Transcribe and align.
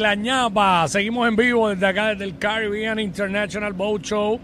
La 0.00 0.14
ñapa. 0.14 0.86
Seguimos 0.88 1.28
en 1.28 1.36
vivo 1.36 1.68
desde 1.68 1.86
acá, 1.86 2.08
desde 2.08 2.24
el 2.24 2.38
Caribbean 2.38 2.98
International 2.98 3.72
Boat 3.72 4.02
Show. 4.02 4.40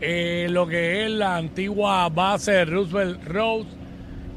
eh, 0.00 0.46
lo 0.50 0.66
que 0.66 1.04
es 1.04 1.10
la 1.10 1.36
antigua 1.36 2.08
base 2.08 2.52
de 2.52 2.64
Roosevelt 2.66 3.24
Road. 3.24 3.66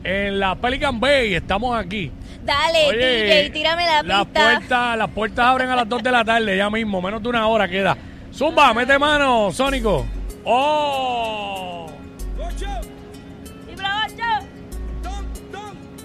En 0.03 0.39
la 0.39 0.55
Pelican 0.55 0.99
Bay. 0.99 1.35
Estamos 1.35 1.77
aquí. 1.77 2.11
Dale, 2.43 2.91
DJ, 2.91 3.49
tírame 3.51 3.85
la 3.85 4.01
las 4.01 4.25
pista. 4.25 4.43
puertas, 4.43 4.97
las 4.97 5.09
puertas 5.09 5.45
abren 5.45 5.69
a 5.69 5.75
las 5.75 5.87
2 5.87 6.01
de 6.01 6.11
la 6.11 6.25
tarde, 6.25 6.57
ya 6.57 6.69
mismo. 6.71 6.99
Menos 7.01 7.21
de 7.21 7.29
una 7.29 7.45
hora 7.47 7.67
queda. 7.67 7.95
Zumba, 8.33 8.73
mete 8.73 8.97
mano, 8.97 9.51
Sónico. 9.51 10.05
¡Oh! 10.43 11.87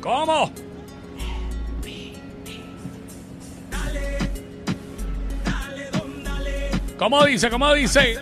¿Cómo? 0.03 0.51
¿Cómo 6.99 7.25
dice? 7.25 7.51
¿Cómo 7.51 7.73
dice? 7.75 8.19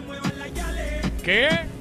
¿Qué? 1.22 1.73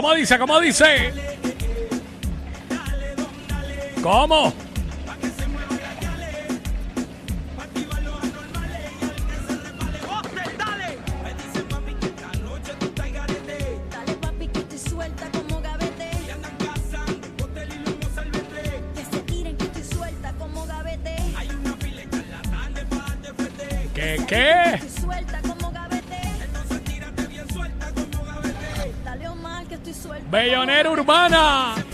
¿Cómo 0.00 0.14
dice? 0.14 0.38
¿Cómo 0.38 0.60
dice? 0.60 1.12
¿Cómo? 4.00 4.54
Bellonera 31.08 31.87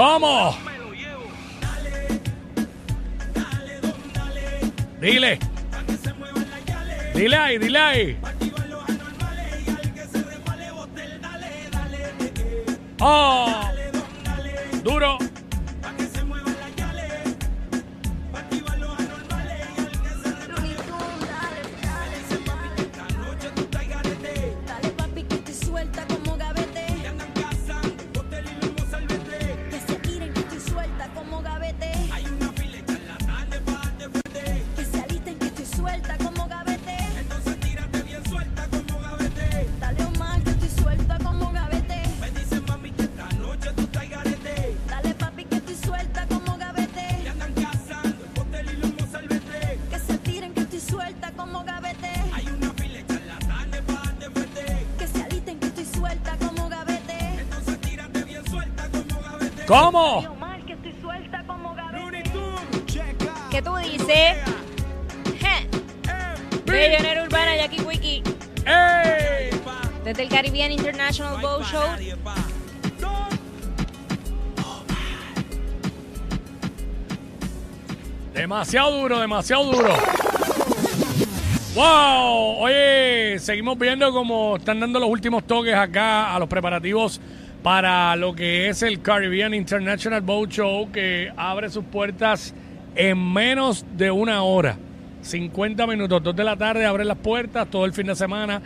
¿Cómo? 0.00 0.56
Dile. 4.98 5.38
Dile 7.14 7.36
ahí, 7.36 7.58
dile 7.58 7.78
ahí. 7.78 8.18
Oh. 12.98 13.60
Duro. 14.82 15.18
¿Cómo? 59.70 60.24
¿Qué 63.52 63.62
tú 63.62 63.76
dices? 63.76 64.38
Bellonera 66.64 67.22
Urbana, 67.22 67.56
Jackie 67.56 67.80
Wiki. 67.82 68.22
¡Ey! 68.66 69.50
Desde 70.02 70.24
el 70.24 70.28
Caribbean 70.28 70.72
International 70.72 71.40
Boat 71.40 71.62
Show. 71.66 71.82
Demasiado 78.34 78.90
duro, 78.90 79.20
demasiado 79.20 79.70
duro. 79.70 79.94
¡Wow! 81.76 82.56
Oye, 82.58 83.38
seguimos 83.38 83.78
viendo 83.78 84.12
cómo 84.12 84.56
están 84.56 84.80
dando 84.80 84.98
los 84.98 85.08
últimos 85.08 85.44
toques 85.44 85.76
acá 85.76 86.34
a 86.34 86.40
los 86.40 86.48
preparativos 86.48 87.20
para 87.62 88.16
lo 88.16 88.34
que 88.34 88.68
es 88.68 88.82
el 88.82 89.02
Caribbean 89.02 89.54
International 89.54 90.20
Boat 90.20 90.50
Show 90.50 90.90
que 90.92 91.32
abre 91.36 91.68
sus 91.70 91.84
puertas 91.84 92.54
en 92.94 93.32
menos 93.32 93.84
de 93.96 94.10
una 94.10 94.42
hora. 94.42 94.76
50 95.22 95.86
minutos, 95.86 96.22
2 96.22 96.34
de 96.34 96.44
la 96.44 96.56
tarde 96.56 96.86
abren 96.86 97.06
las 97.08 97.18
puertas 97.18 97.68
todo 97.70 97.84
el 97.84 97.92
fin 97.92 98.06
de 98.06 98.16
semana. 98.16 98.60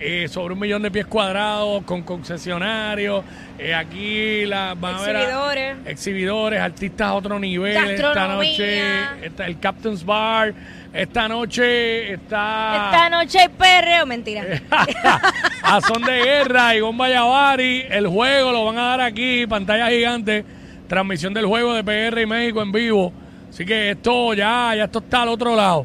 eh, 0.00 0.28
sobre 0.28 0.54
un 0.54 0.60
millón 0.60 0.80
de 0.82 0.92
pies 0.92 1.06
cuadrados 1.06 1.82
con 1.82 2.02
concesionarios. 2.02 3.24
eh, 3.58 3.74
aquí 3.74 4.46
la, 4.46 4.74
van 4.78 4.94
a 4.94 5.00
ver 5.00 5.16
a- 5.16 5.20
Exhibidores. 5.22 5.76
exhibidores, 5.86 6.60
artistas 6.60 7.08
a 7.08 7.14
otro 7.14 7.38
nivel. 7.40 7.76
Esta 7.90 8.28
noche 8.28 9.24
está 9.26 9.46
el 9.46 9.58
Captain's 9.58 10.04
Bar. 10.04 10.54
Esta 10.92 11.26
noche 11.28 12.12
está 12.14 12.86
Esta 12.92 13.10
noche 13.10 13.38
hay 13.40 13.48
perreo, 13.48 14.06
mentira. 14.06 14.44
a 15.62 15.80
son 15.80 16.02
de 16.02 16.22
guerra 16.22 16.76
y 16.76 16.80
Bomba 16.80 17.08
Yavari. 17.08 17.84
El 17.90 18.06
juego 18.06 18.52
lo 18.52 18.64
van 18.66 18.78
a 18.78 18.82
dar 18.90 19.00
aquí, 19.00 19.46
pantalla 19.48 19.88
gigante. 19.90 20.44
Transmisión 20.86 21.34
del 21.34 21.46
juego 21.46 21.74
de 21.74 21.82
PR 21.82 22.22
y 22.22 22.26
México 22.26 22.62
en 22.62 22.70
vivo. 22.70 23.12
Así 23.50 23.66
que 23.66 23.90
esto 23.90 24.32
ya, 24.34 24.74
ya 24.76 24.84
esto 24.84 25.00
está 25.00 25.22
al 25.22 25.28
otro 25.30 25.56
lado. 25.56 25.84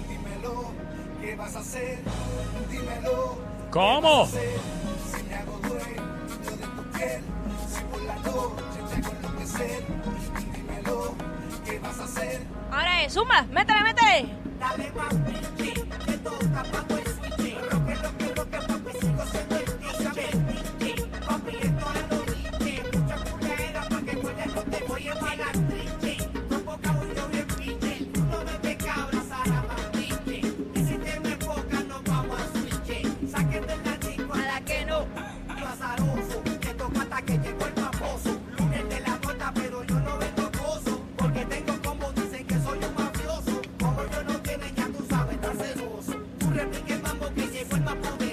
Dímelo, 0.41 0.71
¿qué 1.21 1.35
vas 1.35 1.55
a 1.55 1.59
hacer? 1.59 1.99
Dímelo. 2.71 3.37
¿Cómo? 3.69 4.25
Si 4.25 5.23
me 5.23 5.35
hago 5.35 5.59
dueño 5.59 6.57
de 6.57 6.65
tu 6.65 6.83
piel, 6.97 7.21
si 7.69 7.83
por 7.83 8.01
la 8.01 8.15
noche 8.15 8.79
te 8.89 8.95
hago 8.95 9.11
enloquecer, 9.17 9.83
dímelo, 10.55 11.15
¿qué 11.63 11.79
vas 11.79 11.99
a 11.99 12.03
hacer? 12.05 12.41
Ahora 12.71 13.03
es, 13.03 13.13
suma, 13.13 13.43
métele, 13.51 13.83
métele. 13.83 14.35
Dale, 14.59 14.91
papi. 14.91 15.80
Replique 46.53 46.93
el 46.93 47.01
mambo 47.01 47.33
que 47.33 47.47
llegó 47.47 47.75
el 47.77 47.81
mapo 47.83 48.17
de 48.17 48.30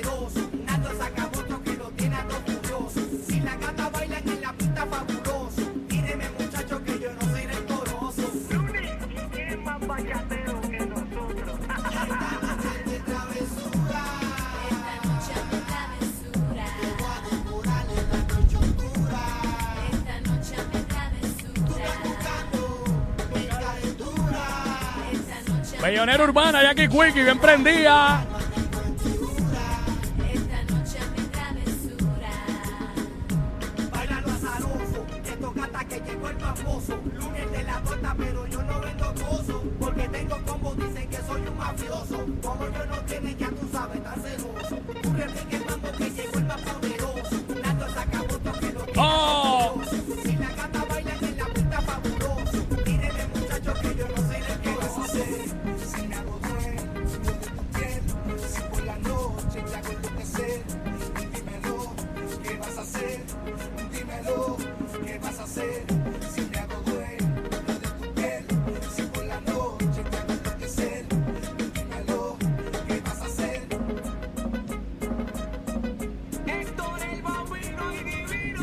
Guerrera 26.19 26.33
Urbana, 26.33 26.63
Jackie 26.63 26.89
Quickie, 26.89 27.23
bien 27.23 27.39
prendida. 27.39 28.25
que 35.89 36.19
famoso. 36.41 37.01
Lunes 37.15 37.53
de 37.53 37.63
la 37.63 37.79
bota, 37.81 38.15
pero 38.19 38.47
yo 38.47 38.63
no 38.63 38.81
vendo 38.81 39.15
gozo. 39.15 39.63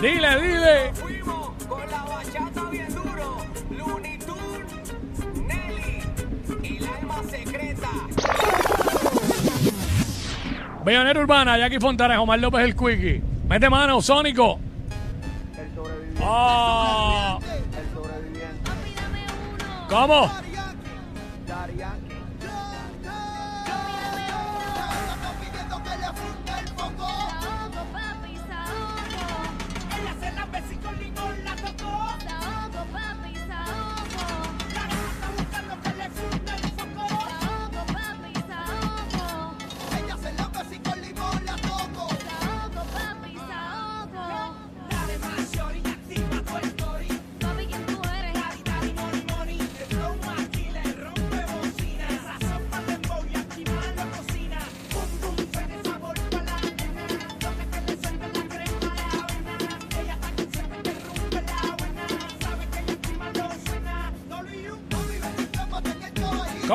Dile, 0.05 0.39
dile. 0.39 0.91
Nos 10.85 11.17
Urbana, 11.17 11.57
Jackie 11.57 11.79
Fontanes, 11.79 12.19
Omar 12.19 12.37
López 12.37 12.61
el 12.61 12.75
Quickie. 12.75 13.23
Mete 13.49 13.67
mano, 13.67 13.99
Sónico. 13.99 14.59
El 15.57 15.73
sobreviviente. 15.73 16.23
Oh. 16.23 17.39
El 17.41 17.93
sobreviviente. 17.95 18.71
¿Cómo? 19.89 20.44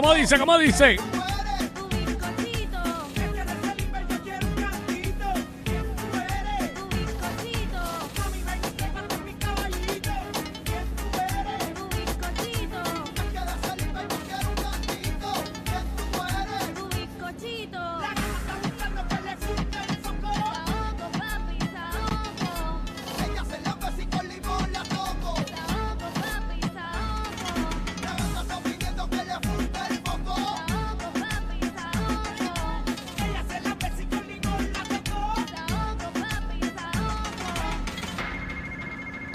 ¿Cómo 0.00 0.14
dice? 0.14 0.38
¿Cómo 0.38 0.56
dice? 0.56 0.96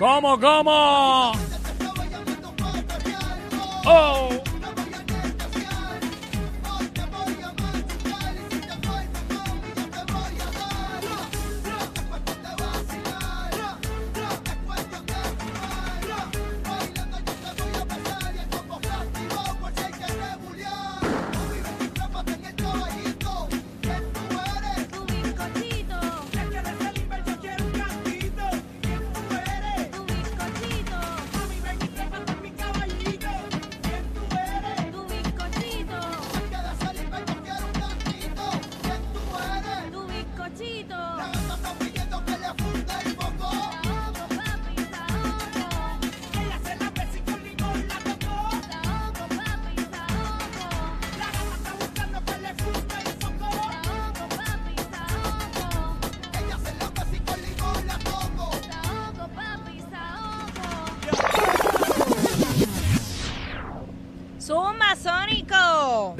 ¿Cómo, 0.05 0.39
cómo? 0.39 1.31
¡Oh! 3.87 4.24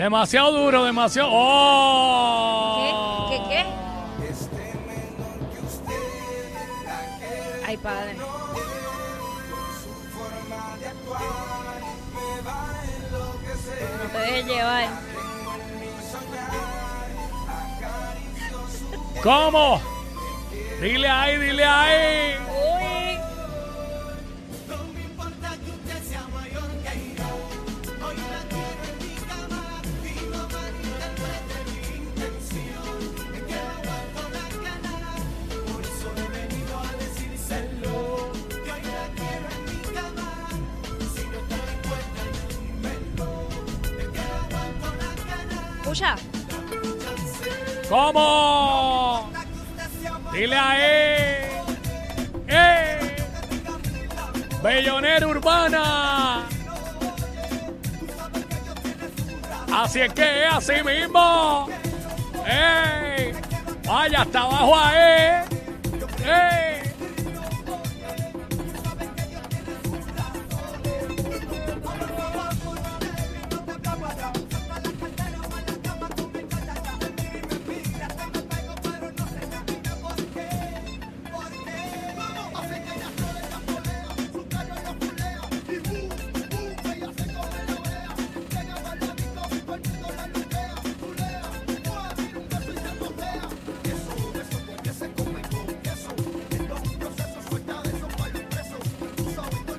Demasiado 0.05 0.51
duro, 0.51 0.85
demasiado. 0.85 1.29
¡Oh! 1.31 3.27
¿Qué? 3.31 3.41
¿Qué? 3.50 3.65
Ay, 7.65 7.75
padre. 7.77 8.13
No 14.03 14.09
te 14.13 14.43
llevar. 14.43 14.89
¿Cómo? 19.24 19.81
Dile 20.81 21.09
ahí, 21.09 21.38
dile 21.39 21.65
ahí. 21.65 22.44
ya. 45.95 46.15
¿Cómo? 47.89 49.29
Dile 50.33 50.55
a 50.57 50.77
él. 50.77 51.51
¡Eh! 52.47 53.15
Bellonera 54.61 55.27
urbana. 55.27 56.43
Así 59.71 60.01
es 60.01 60.13
que 60.13 60.45
así 60.45 60.73
mismo. 60.83 61.69
¡Eh! 62.45 63.33
Vaya 63.87 64.21
hasta 64.21 64.41
abajo 64.41 64.75
a 64.75 64.93
él. 64.93 65.43
¡Eh! 66.25 66.75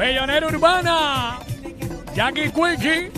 Bellonera 0.00 0.46
Urbana, 0.46 1.38
Jackie 2.14 2.50
Quickie, 2.50 3.10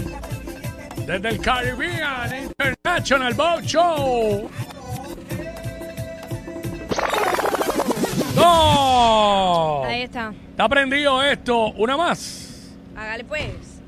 desde 1.07 1.29
el 1.29 1.41
Caribbean 1.41 2.51
International 2.59 3.35
Boat 3.35 3.62
Show. 3.62 4.51
¡No! 8.35 9.85
Ahí 9.85 10.03
está. 10.03 10.35
Está 10.51 10.69
prendido 10.69 11.23
esto. 11.23 11.67
Una 11.77 11.97
más. 11.97 12.73
Hágale 12.97 13.23
pues. 13.27 13.81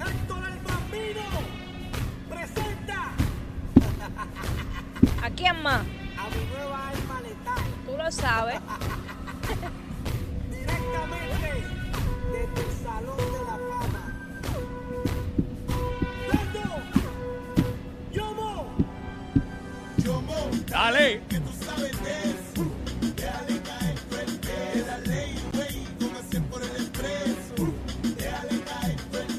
Héctor 0.00 0.44
el 0.50 0.58
Bambino 0.66 1.22
presenta 2.28 3.12
¿A 5.22 5.30
quién 5.30 5.62
más? 5.62 5.82
A 6.18 6.28
mi 6.28 6.44
nueva 6.56 6.88
alma 6.88 7.20
letal. 7.20 7.64
Tú 7.86 7.96
lo 7.96 8.10
sabes. 8.10 8.58
Dale. 20.66 21.22
Que 21.28 21.40
tú 21.40 21.50
sabes 21.64 21.92
de 22.02 22.28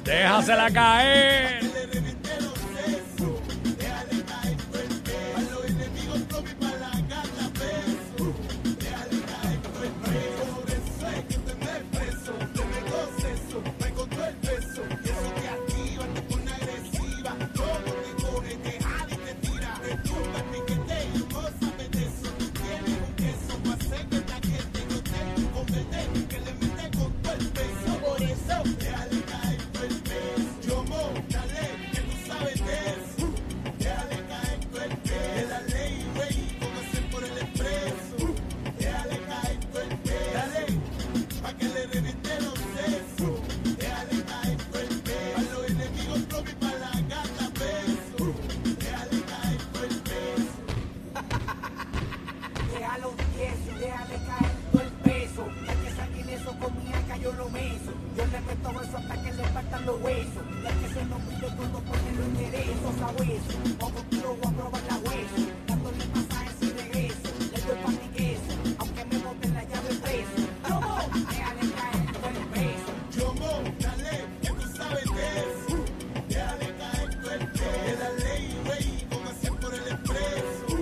Déjasela 0.03 0.71
caer. 0.71 1.68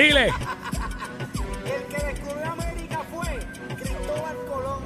Dile. 0.00 0.28
El 0.28 1.82
que 1.94 2.04
descubrió 2.06 2.52
América 2.52 3.02
fue 3.12 3.38
Cristóbal 3.76 4.36
Colón. 4.48 4.82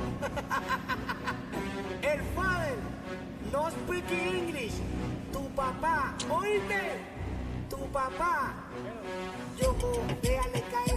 El 2.03 2.21
father 2.35 2.75
no 3.53 3.71
speak 3.71 4.11
English. 4.11 4.73
Tu 5.33 5.49
papá, 5.51 6.15
oíste. 6.29 6.99
Tu 7.71 7.77
papá. 7.93 8.55
Yo 9.57 9.77
déjale 10.21 10.65
caer. 10.73 10.94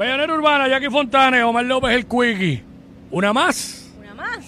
Bellanera 0.00 0.32
Urbana, 0.32 0.66
Jackie 0.66 0.88
Fontanes, 0.88 1.44
Omar 1.44 1.62
López, 1.62 1.90
el 1.90 2.06
Quickie. 2.06 2.64
Una 3.10 3.34
más. 3.34 3.92
Una 3.98 4.14
más. 4.14 4.46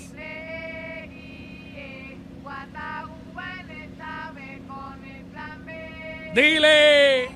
Dile. 6.35 7.29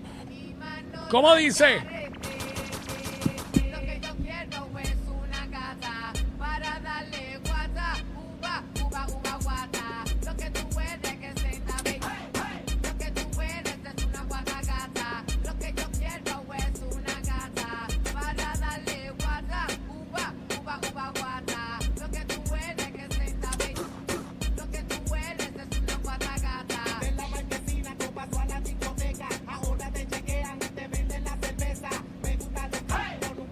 ¿Cómo 1.11 1.35
dice? 1.35 1.96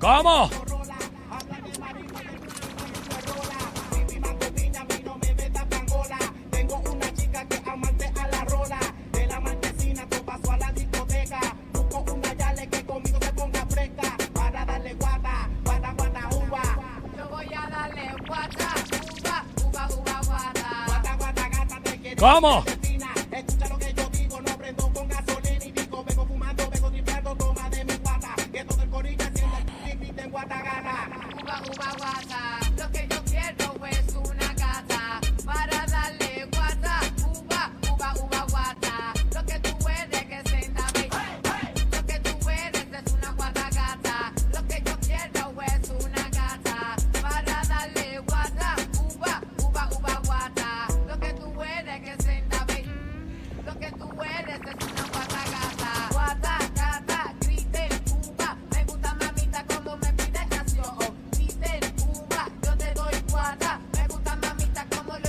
¿Cómo? 0.04 0.50
¡Vamos! 22.24 22.73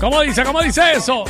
¿Cómo 0.05 0.21
dice? 0.21 0.43
¿Cómo 0.43 0.61
dice 0.61 0.91
eso? 0.91 1.23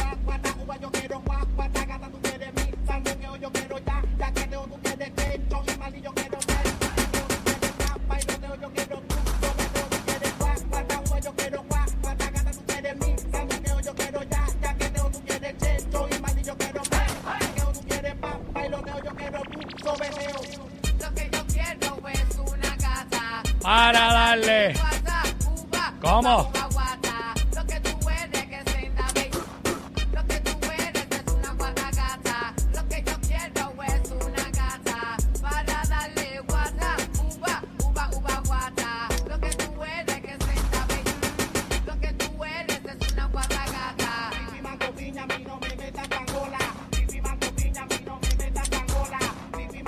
Para 23.61 24.13
darle. 24.13 24.73
¿Cómo? 26.01 26.54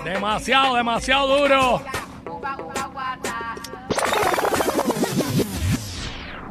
Demasiado, 0.03 0.75
demasiado 0.75 1.39
duro. 1.39 1.81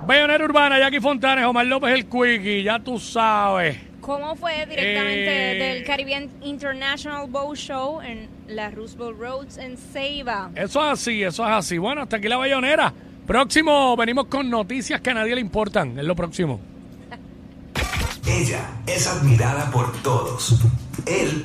Bayonera 0.07 0.45
Urbana, 0.45 0.79
Jackie 0.79 1.01
Fontanes, 1.01 1.45
Omar 1.45 1.67
López 1.67 1.93
el 1.93 2.07
Quickie, 2.07 2.63
ya 2.63 2.79
tú 2.79 2.99
sabes. 2.99 3.77
¿Cómo 4.01 4.37
fue 4.37 4.67
directamente 4.67 5.53
eh, 5.53 5.75
del 5.75 5.85
Caribbean 5.85 6.31
International 6.43 7.27
Bow 7.29 7.57
Show 7.57 8.01
en 8.03 8.29
la 8.47 8.71
Roosevelt 8.71 9.19
Roads 9.19 9.59
en 9.59 9.77
Ceiba? 9.77 10.51
Eso 10.55 10.81
es 10.81 10.93
así, 10.93 11.25
eso 11.25 11.45
es 11.45 11.51
así. 11.51 11.79
Bueno, 11.79 12.03
hasta 12.03 12.19
aquí 12.19 12.29
la 12.29 12.37
bayonera. 12.37 12.93
Próximo, 13.27 13.97
venimos 13.97 14.27
con 14.27 14.49
noticias 14.49 15.01
que 15.01 15.11
a 15.11 15.15
nadie 15.15 15.35
le 15.35 15.41
importan. 15.41 15.99
Es 15.99 16.05
lo 16.05 16.15
próximo. 16.15 16.61
Ella 18.29 18.61
es 18.87 19.09
admirada 19.09 19.69
por 19.73 19.91
todos. 20.03 20.55
Él 21.05 21.45